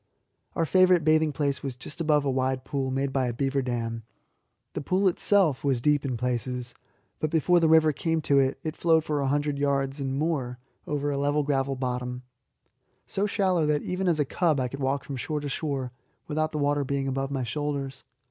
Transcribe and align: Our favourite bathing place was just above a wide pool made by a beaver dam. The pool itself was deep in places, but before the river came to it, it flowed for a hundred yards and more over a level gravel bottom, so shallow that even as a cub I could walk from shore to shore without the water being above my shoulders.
Our 0.55 0.65
favourite 0.65 1.03
bathing 1.03 1.31
place 1.31 1.61
was 1.61 1.75
just 1.75 2.01
above 2.01 2.25
a 2.25 2.31
wide 2.31 2.63
pool 2.63 2.89
made 2.89 3.13
by 3.13 3.27
a 3.27 3.33
beaver 3.33 3.61
dam. 3.61 4.01
The 4.73 4.81
pool 4.81 5.07
itself 5.07 5.63
was 5.63 5.79
deep 5.79 6.03
in 6.03 6.17
places, 6.17 6.73
but 7.19 7.29
before 7.29 7.59
the 7.59 7.69
river 7.69 7.93
came 7.93 8.19
to 8.21 8.39
it, 8.39 8.57
it 8.63 8.75
flowed 8.75 9.03
for 9.03 9.21
a 9.21 9.27
hundred 9.27 9.59
yards 9.59 9.99
and 9.99 10.17
more 10.17 10.57
over 10.87 11.11
a 11.11 11.19
level 11.19 11.43
gravel 11.43 11.75
bottom, 11.75 12.23
so 13.05 13.27
shallow 13.27 13.67
that 13.67 13.83
even 13.83 14.07
as 14.07 14.19
a 14.19 14.25
cub 14.25 14.59
I 14.59 14.69
could 14.69 14.79
walk 14.79 15.03
from 15.03 15.17
shore 15.17 15.39
to 15.39 15.49
shore 15.49 15.91
without 16.27 16.51
the 16.51 16.57
water 16.57 16.83
being 16.83 17.07
above 17.07 17.29
my 17.29 17.43
shoulders. 17.43 18.03